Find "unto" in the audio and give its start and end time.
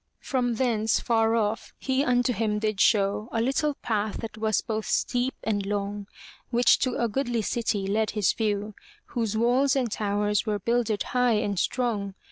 2.03-2.33